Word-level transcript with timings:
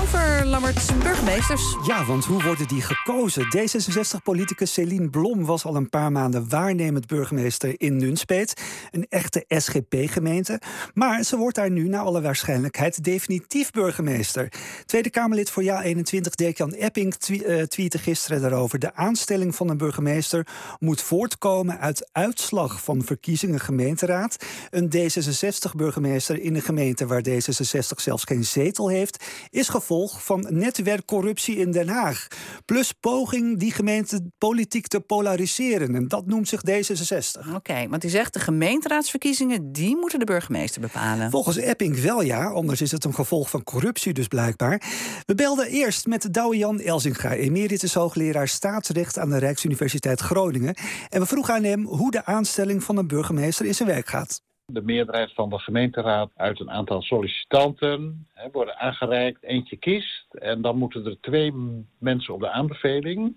Over 0.00 0.46
Lammerts 0.46 0.98
burgemeesters. 0.98 1.76
Ja, 1.86 2.04
want 2.04 2.24
hoe 2.24 2.42
worden 2.42 2.68
die 2.68 2.82
gekozen? 2.82 3.44
D66-politicus 3.56 4.72
Céline 4.72 5.10
Blom 5.10 5.44
was 5.44 5.64
al 5.64 5.76
een 5.76 5.88
paar 5.88 6.12
maanden 6.12 6.48
waarnemend 6.48 7.06
burgemeester 7.06 7.74
in 7.80 7.96
Nunspeet. 7.96 8.62
Een 8.90 9.06
echte 9.08 9.44
SGP-gemeente. 9.48 10.60
Maar 10.94 11.22
ze 11.22 11.36
wordt 11.36 11.56
daar 11.56 11.70
nu 11.70 11.88
naar 11.88 12.00
alle 12.00 12.20
waarschijnlijkheid 12.20 13.04
definitief 13.04 13.70
burgemeester. 13.70 14.52
Tweede 14.86 15.10
Kamerlid 15.10 15.50
voor 15.50 15.62
Ja21, 15.62 16.30
Dirk-Jan 16.30 16.72
Epping, 16.72 17.14
uh, 17.28 17.62
tweette 17.62 17.98
gisteren 17.98 18.40
daarover. 18.40 18.78
De 18.78 18.94
aanstelling 18.94 19.54
van 19.54 19.68
een 19.68 19.76
burgemeester 19.76 20.46
moet 20.78 21.02
voortkomen 21.02 21.78
uit 21.78 22.08
uitslag 22.12 22.82
van 22.82 23.02
verkiezingen 23.04 23.60
gemeenteraad. 23.60 24.36
Een 24.70 24.90
D66-burgemeester 24.96 26.40
in 26.40 26.54
een 26.54 26.62
gemeente 26.62 27.06
waar 27.06 27.22
D66 27.28 27.96
zelfs 27.96 28.24
geen 28.24 28.44
zetel 28.44 28.88
heeft, 28.88 29.24
is 29.50 29.68
gevolg 29.82 30.24
van 30.24 30.46
netwerkcorruptie 30.48 31.56
in 31.56 31.70
Den 31.70 31.88
Haag. 31.88 32.26
Plus 32.64 32.92
poging 32.92 33.58
die 33.58 33.72
gemeente 33.72 34.20
politiek 34.38 34.86
te 34.86 35.00
polariseren. 35.00 35.94
En 35.94 36.08
dat 36.08 36.26
noemt 36.26 36.48
zich 36.48 36.60
D66. 36.70 37.38
Oké, 37.38 37.56
okay, 37.56 37.88
want 37.88 38.04
u 38.04 38.08
zegt 38.08 38.32
de 38.32 38.40
gemeenteraadsverkiezingen... 38.40 39.72
die 39.72 39.96
moeten 39.96 40.18
de 40.18 40.24
burgemeester 40.24 40.80
bepalen. 40.80 41.30
Volgens 41.30 41.56
Epping 41.56 42.00
wel, 42.00 42.22
ja. 42.22 42.44
Anders 42.44 42.80
is 42.80 42.90
het 42.90 43.04
een 43.04 43.14
gevolg 43.14 43.50
van 43.50 43.64
corruptie 43.64 44.12
dus 44.12 44.28
blijkbaar. 44.28 44.82
We 45.26 45.34
belden 45.34 45.66
eerst 45.66 46.06
met 46.06 46.34
Douwe-Jan 46.34 46.80
Elzinga... 46.80 47.32
emeritus 47.32 47.94
hoogleraar 47.94 48.48
staatsrecht 48.48 49.18
aan 49.18 49.30
de 49.30 49.38
Rijksuniversiteit 49.38 50.20
Groningen. 50.20 50.74
En 51.08 51.20
we 51.20 51.26
vroegen 51.26 51.54
aan 51.54 51.64
hem 51.64 51.84
hoe 51.84 52.10
de 52.10 52.24
aanstelling 52.24 52.82
van 52.82 52.96
een 52.96 53.06
burgemeester 53.06 53.66
in 53.66 53.74
zijn 53.74 53.88
werk 53.88 54.08
gaat. 54.08 54.40
De 54.72 54.82
meerderheid 54.82 55.32
van 55.34 55.50
de 55.50 55.58
gemeenteraad 55.58 56.30
uit 56.36 56.60
een 56.60 56.70
aantal 56.70 57.02
sollicitanten 57.02 58.26
hè, 58.32 58.50
worden 58.50 58.78
aangereikt. 58.78 59.42
Eentje 59.42 59.76
kiest 59.76 60.34
en 60.34 60.62
dan 60.62 60.76
moeten 60.76 61.06
er 61.06 61.20
twee 61.20 61.52
mensen 61.98 62.34
op 62.34 62.40
de 62.40 62.50
aanbeveling. 62.50 63.34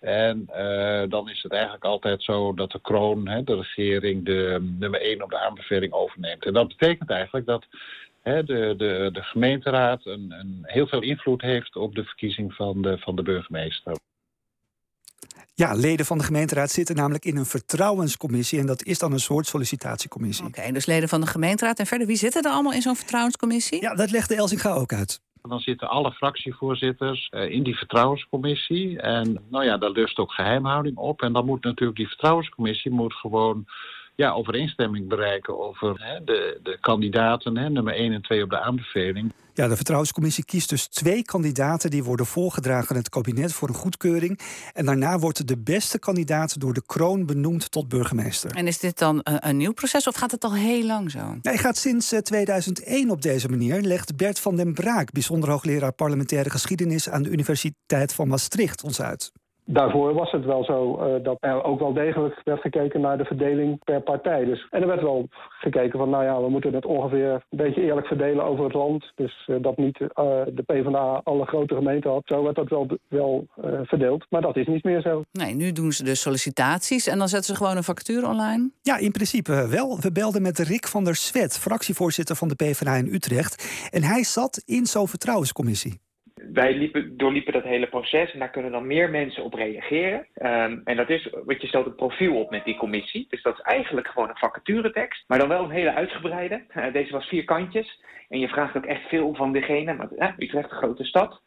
En 0.00 0.48
uh, 0.56 1.02
dan 1.08 1.30
is 1.30 1.42
het 1.42 1.52
eigenlijk 1.52 1.84
altijd 1.84 2.22
zo 2.22 2.54
dat 2.54 2.70
de 2.70 2.80
kroon, 2.80 3.28
hè, 3.28 3.44
de 3.44 3.56
regering, 3.56 4.24
de 4.24 4.74
nummer 4.78 5.00
één 5.00 5.22
op 5.22 5.30
de 5.30 5.38
aanbeveling 5.38 5.92
overneemt. 5.92 6.44
En 6.44 6.52
dat 6.52 6.68
betekent 6.68 7.10
eigenlijk 7.10 7.46
dat 7.46 7.66
hè, 8.22 8.44
de, 8.44 8.74
de, 8.76 9.10
de 9.12 9.22
gemeenteraad 9.22 10.06
een, 10.06 10.34
een 10.38 10.60
heel 10.62 10.86
veel 10.86 11.02
invloed 11.02 11.42
heeft 11.42 11.76
op 11.76 11.94
de 11.94 12.04
verkiezing 12.04 12.54
van 12.54 12.82
de, 12.82 12.98
van 12.98 13.16
de 13.16 13.22
burgemeester. 13.22 13.98
Ja, 15.64 15.74
leden 15.74 16.06
van 16.06 16.18
de 16.18 16.24
gemeenteraad 16.24 16.70
zitten 16.70 16.96
namelijk 16.96 17.24
in 17.24 17.36
een 17.36 17.44
vertrouwenscommissie. 17.44 18.58
En 18.58 18.66
dat 18.66 18.84
is 18.84 18.98
dan 18.98 19.12
een 19.12 19.20
soort 19.20 19.46
sollicitatiecommissie. 19.46 20.46
Oké, 20.46 20.58
okay, 20.58 20.72
dus 20.72 20.86
leden 20.86 21.08
van 21.08 21.20
de 21.20 21.26
gemeenteraad. 21.26 21.78
En 21.78 21.86
verder, 21.86 22.06
wie 22.06 22.16
zitten 22.16 22.42
er 22.42 22.50
allemaal 22.50 22.72
in 22.72 22.82
zo'n 22.82 22.96
vertrouwenscommissie? 22.96 23.80
Ja, 23.80 23.94
dat 23.94 24.10
legde 24.10 24.34
Elsinga 24.34 24.72
ook 24.72 24.92
uit. 24.92 25.20
Dan 25.42 25.60
zitten 25.60 25.88
alle 25.88 26.12
fractievoorzitters 26.12 27.30
uh, 27.30 27.50
in 27.50 27.62
die 27.62 27.76
vertrouwenscommissie. 27.76 29.00
En 29.00 29.44
nou 29.50 29.64
ja, 29.64 29.78
daar 29.78 29.90
lust 29.90 30.18
ook 30.18 30.32
geheimhouding 30.32 30.96
op. 30.96 31.22
En 31.22 31.32
dan 31.32 31.44
moet 31.44 31.64
natuurlijk 31.64 31.98
die 31.98 32.08
vertrouwenscommissie 32.08 32.90
moet 32.90 33.14
gewoon 33.14 33.66
ja, 34.18 34.30
overeenstemming 34.30 35.08
bereiken 35.08 35.58
over 35.60 35.94
hè, 36.02 36.24
de, 36.24 36.60
de 36.62 36.78
kandidaten, 36.80 37.56
hè, 37.56 37.70
nummer 37.70 37.94
1 37.94 38.12
en 38.12 38.22
2 38.22 38.42
op 38.42 38.50
de 38.50 38.60
aanbeveling. 38.60 39.32
Ja, 39.54 39.68
de 39.68 39.76
Vertrouwenscommissie 39.76 40.44
kiest 40.44 40.68
dus 40.68 40.86
twee 40.86 41.24
kandidaten 41.24 41.90
die 41.90 42.04
worden 42.04 42.26
voorgedragen 42.26 42.90
aan 42.90 42.96
het 42.96 43.08
kabinet 43.08 43.52
voor 43.52 43.68
een 43.68 43.74
goedkeuring. 43.74 44.40
En 44.72 44.84
daarna 44.84 45.18
wordt 45.18 45.48
de 45.48 45.58
beste 45.58 45.98
kandidaat 45.98 46.60
door 46.60 46.72
de 46.74 46.82
kroon 46.86 47.26
benoemd 47.26 47.70
tot 47.70 47.88
burgemeester. 47.88 48.50
En 48.50 48.66
is 48.66 48.78
dit 48.78 48.98
dan 48.98 49.20
een, 49.22 49.48
een 49.48 49.56
nieuw 49.56 49.72
proces 49.72 50.06
of 50.06 50.14
gaat 50.14 50.30
het 50.30 50.44
al 50.44 50.54
heel 50.54 50.84
lang 50.84 51.10
zo? 51.10 51.38
Hij 51.42 51.58
gaat 51.58 51.76
sinds 51.76 52.14
2001 52.22 53.10
op 53.10 53.22
deze 53.22 53.48
manier, 53.48 53.80
legt 53.80 54.16
Bert 54.16 54.40
van 54.40 54.56
den 54.56 54.74
Braak, 54.74 55.12
bijzonder 55.12 55.50
hoogleraar 55.50 55.92
parlementaire 55.92 56.50
geschiedenis 56.50 57.08
aan 57.08 57.22
de 57.22 57.30
Universiteit 57.30 58.14
van 58.14 58.28
Maastricht, 58.28 58.82
ons 58.82 59.00
uit. 59.00 59.32
Daarvoor 59.70 60.14
was 60.14 60.30
het 60.30 60.44
wel 60.44 60.64
zo 60.64 60.98
uh, 61.00 61.24
dat 61.24 61.36
er 61.40 61.64
ook 61.64 61.78
wel 61.78 61.92
degelijk 61.92 62.40
werd 62.44 62.60
gekeken 62.60 63.00
naar 63.00 63.18
de 63.18 63.24
verdeling 63.24 63.84
per 63.84 64.00
partij. 64.00 64.44
Dus, 64.44 64.66
en 64.70 64.80
er 64.80 64.86
werd 64.86 65.02
wel 65.02 65.28
gekeken 65.48 65.98
van, 65.98 66.10
nou 66.10 66.24
ja, 66.24 66.40
we 66.40 66.48
moeten 66.48 66.74
het 66.74 66.84
ongeveer 66.84 67.32
een 67.32 67.58
beetje 67.58 67.82
eerlijk 67.82 68.06
verdelen 68.06 68.44
over 68.44 68.64
het 68.64 68.74
land. 68.74 69.12
Dus 69.14 69.46
uh, 69.46 69.56
dat 69.60 69.76
niet 69.76 70.00
uh, 70.00 70.08
de 70.52 70.62
PvdA 70.66 71.20
alle 71.24 71.46
grote 71.46 71.74
gemeenten 71.74 72.10
had. 72.10 72.22
Zo 72.24 72.42
werd 72.42 72.56
dat 72.56 72.68
wel, 72.68 72.86
wel 73.08 73.46
verdeeld. 73.82 74.26
Maar 74.30 74.40
dat 74.40 74.56
is 74.56 74.66
niet 74.66 74.84
meer 74.84 75.00
zo. 75.00 75.22
Nee, 75.32 75.54
nu 75.54 75.72
doen 75.72 75.92
ze 75.92 76.04
dus 76.04 76.20
sollicitaties 76.20 77.06
en 77.06 77.18
dan 77.18 77.28
zetten 77.28 77.54
ze 77.54 77.60
gewoon 77.60 77.76
een 77.76 77.84
vacature 77.84 78.26
online? 78.26 78.70
Ja, 78.82 78.96
in 78.98 79.12
principe 79.12 79.66
wel. 79.70 79.98
We 80.00 80.12
belden 80.12 80.42
met 80.42 80.58
Rick 80.58 80.86
van 80.86 81.04
der 81.04 81.14
Swet, 81.14 81.58
fractievoorzitter 81.58 82.36
van 82.36 82.48
de 82.48 82.54
PvdA 82.54 82.94
in 82.94 83.14
Utrecht. 83.14 83.88
En 83.90 84.02
hij 84.02 84.22
zat 84.22 84.62
in 84.66 84.86
zo'n 84.86 85.08
vertrouwenscommissie 85.08 86.06
wij 86.52 86.74
liepen, 86.74 87.16
doorliepen 87.16 87.52
dat 87.52 87.62
hele 87.62 87.86
proces 87.86 88.32
en 88.32 88.38
daar 88.38 88.50
kunnen 88.50 88.72
dan 88.72 88.86
meer 88.86 89.10
mensen 89.10 89.44
op 89.44 89.54
reageren. 89.54 90.26
Um, 90.42 90.80
en 90.84 90.96
dat 90.96 91.10
is, 91.10 91.28
wat 91.44 91.60
je 91.60 91.68
stelt 91.68 91.86
een 91.86 91.94
profiel 91.94 92.36
op 92.36 92.50
met 92.50 92.64
die 92.64 92.76
commissie. 92.76 93.26
Dus 93.28 93.42
dat 93.42 93.54
is 93.54 93.64
eigenlijk 93.64 94.06
gewoon 94.08 94.28
een 94.28 94.36
vacaturetekst, 94.36 95.24
maar 95.26 95.38
dan 95.38 95.48
wel 95.48 95.64
een 95.64 95.70
hele 95.70 95.94
uitgebreide. 95.94 96.64
Uh, 96.76 96.92
deze 96.92 97.12
was 97.12 97.28
vier 97.28 97.44
kantjes 97.44 98.00
en 98.28 98.38
je 98.38 98.48
vraagt 98.48 98.76
ook 98.76 98.86
echt 98.86 99.08
veel 99.08 99.34
van 99.34 99.52
degene. 99.52 99.94
Maar 99.94 100.08
uh, 100.18 100.28
Utrecht, 100.38 100.70
een 100.70 100.76
grote 100.76 101.04
stad. 101.04 101.40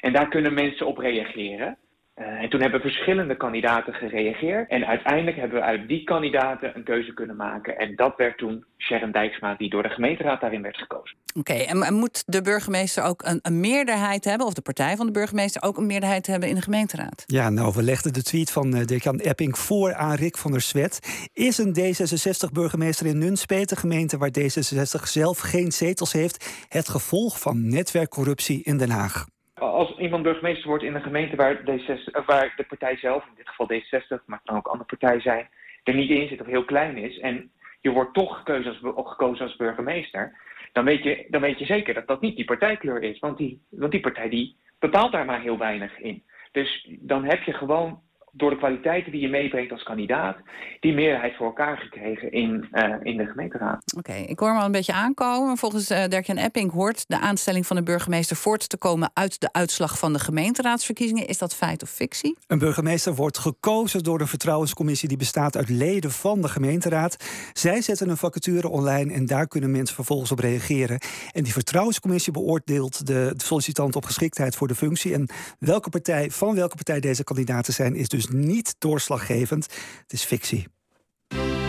En 0.00 0.12
daar 0.12 0.28
kunnen 0.28 0.54
mensen 0.54 0.86
op 0.86 0.98
reageren. 0.98 1.78
Uh, 2.20 2.26
en 2.26 2.48
toen 2.48 2.60
hebben 2.60 2.80
verschillende 2.80 3.36
kandidaten 3.36 3.94
gereageerd. 3.94 4.68
En 4.68 4.86
uiteindelijk 4.86 5.36
hebben 5.36 5.58
we 5.58 5.64
uit 5.64 5.88
die 5.88 6.04
kandidaten 6.04 6.76
een 6.76 6.84
keuze 6.84 7.14
kunnen 7.14 7.36
maken. 7.36 7.78
En 7.78 7.96
dat 7.96 8.16
werd 8.16 8.38
toen 8.38 8.64
Sharon 8.78 9.12
Dijksma, 9.12 9.54
die 9.54 9.70
door 9.70 9.82
de 9.82 9.88
gemeenteraad 9.88 10.40
daarin 10.40 10.62
werd 10.62 10.76
gekozen. 10.76 11.16
Oké, 11.38 11.52
okay, 11.52 11.64
en 11.64 11.94
moet 11.94 12.22
de 12.26 12.42
burgemeester 12.42 13.04
ook 13.04 13.22
een, 13.22 13.38
een, 13.42 13.60
meerderheid 13.60 14.24
hebben, 14.24 14.46
of 14.46 14.54
de 14.54 14.60
partij 14.62 14.96
van 14.96 15.06
de 15.06 15.12
burgemeester 15.12 15.62
ook 15.62 15.76
een 15.76 15.86
meerderheid 15.86 16.26
hebben 16.26 16.48
in 16.48 16.54
de 16.54 16.62
gemeenteraad? 16.62 17.24
Ja, 17.26 17.50
nou, 17.50 17.72
we 17.74 17.82
legden 17.82 18.12
de 18.12 18.22
tweet 18.22 18.50
van 18.50 18.76
uh, 18.76 18.84
Dekan 18.84 19.18
Epping 19.18 19.58
voor 19.58 19.94
aan 19.94 20.14
Rick 20.14 20.36
van 20.36 20.50
der 20.50 20.60
Swet. 20.60 21.28
Is 21.32 21.58
een 21.58 21.74
D66-burgemeester 21.80 23.06
in 23.06 23.18
Nunspeet, 23.18 23.70
een 23.70 23.76
gemeente 23.76 24.18
waar 24.18 24.30
D66 24.40 25.02
zelf 25.02 25.38
geen 25.38 25.72
zetels 25.72 26.12
heeft, 26.12 26.66
het 26.68 26.88
gevolg 26.88 27.40
van 27.40 27.68
netwerkcorruptie 27.68 28.62
in 28.62 28.78
Den 28.78 28.90
Haag? 28.90 29.26
Als 29.60 29.96
iemand 29.98 30.22
burgemeester 30.22 30.68
wordt 30.68 30.84
in 30.84 30.94
een 30.94 31.02
gemeente 31.02 31.36
waar, 31.36 31.56
D66, 31.56 32.24
waar 32.26 32.52
de 32.56 32.64
partij 32.68 32.96
zelf, 32.96 33.24
in 33.26 33.34
dit 33.36 33.48
geval 33.48 33.70
D66, 33.72 34.24
maar 34.26 34.38
het 34.38 34.46
kan 34.46 34.56
ook 34.56 34.66
andere 34.66 34.96
partij 34.98 35.20
zijn, 35.20 35.48
er 35.82 35.94
niet 35.94 36.10
in 36.10 36.28
zit 36.28 36.40
of 36.40 36.46
heel 36.46 36.64
klein 36.64 36.96
is, 36.96 37.18
en 37.18 37.50
je 37.80 37.90
wordt 37.90 38.14
toch 38.14 38.36
gekozen 38.36 38.94
als, 38.94 39.08
gekozen 39.08 39.44
als 39.44 39.56
burgemeester, 39.56 40.36
dan 40.72 40.84
weet, 40.84 41.02
je, 41.02 41.26
dan 41.28 41.40
weet 41.40 41.58
je 41.58 41.64
zeker 41.64 41.94
dat 41.94 42.06
dat 42.06 42.20
niet 42.20 42.36
die 42.36 42.44
partijkleur 42.44 43.02
is. 43.02 43.18
Want 43.18 43.38
die, 43.38 43.62
want 43.68 43.92
die 43.92 44.00
partij 44.00 44.28
die 44.28 44.56
bepaalt 44.78 45.12
daar 45.12 45.24
maar 45.24 45.40
heel 45.40 45.58
weinig 45.58 45.98
in. 45.98 46.22
Dus 46.52 46.88
dan 47.00 47.24
heb 47.24 47.42
je 47.42 47.52
gewoon 47.52 48.00
door 48.32 48.50
de 48.50 48.56
kwaliteiten 48.56 49.12
die 49.12 49.20
je 49.20 49.28
meebrengt 49.28 49.72
als 49.72 49.82
kandidaat, 49.82 50.36
die 50.80 50.92
meerderheid 50.92 51.36
voor 51.36 51.46
elkaar 51.46 51.76
gekregen 51.76 52.32
in, 52.32 52.68
uh, 52.72 52.94
in 53.02 53.16
de 53.16 53.26
gemeenteraad. 53.26 53.82
Oké, 53.96 54.10
okay, 54.10 54.24
ik 54.24 54.38
hoor 54.38 54.52
me 54.52 54.58
al 54.58 54.64
een 54.64 54.72
beetje 54.72 54.92
aankomen. 54.92 55.56
Volgens 55.56 55.90
uh, 55.90 56.04
Dirk-Jan 56.04 56.36
Epping 56.36 56.72
hoort 56.72 57.04
de 57.08 57.20
aanstelling 57.20 57.66
van 57.66 57.76
de 57.76 57.82
burgemeester 57.82 58.36
voort 58.36 58.68
te 58.68 58.76
komen 58.76 59.10
uit 59.14 59.40
de 59.40 59.52
uitslag 59.52 59.98
van 59.98 60.12
de 60.12 60.18
gemeenteraadsverkiezingen. 60.18 61.26
Is 61.26 61.38
dat 61.38 61.54
feit 61.54 61.82
of 61.82 61.90
fictie? 61.90 62.36
Een 62.46 62.58
burgemeester 62.58 63.14
wordt 63.14 63.38
gekozen 63.38 64.02
door 64.02 64.18
de 64.18 64.26
vertrouwenscommissie 64.26 65.08
die 65.08 65.16
bestaat 65.16 65.56
uit 65.56 65.68
leden 65.68 66.10
van 66.10 66.40
de 66.40 66.48
gemeenteraad. 66.48 67.16
Zij 67.52 67.80
zetten 67.80 68.08
een 68.08 68.16
vacature 68.16 68.68
online 68.68 69.12
en 69.12 69.26
daar 69.26 69.48
kunnen 69.48 69.70
mensen 69.70 69.94
vervolgens 69.94 70.32
op 70.32 70.38
reageren. 70.38 70.98
En 71.32 71.42
die 71.42 71.52
vertrouwenscommissie 71.52 72.32
beoordeelt 72.32 73.06
de 73.06 73.32
sollicitant 73.36 73.96
op 73.96 74.04
geschiktheid 74.04 74.56
voor 74.56 74.68
de 74.68 74.74
functie. 74.74 75.14
En 75.14 75.28
welke 75.58 75.90
partij, 75.90 76.30
van 76.30 76.54
welke 76.54 76.74
partij 76.74 77.00
deze 77.00 77.24
kandidaten 77.24 77.72
zijn, 77.72 77.94
is 77.94 78.08
dus 78.08 78.19
dus 78.26 78.40
niet 78.40 78.74
doorslaggevend. 78.78 79.64
Het 80.02 80.12
is 80.12 80.24
fictie. 80.24 80.66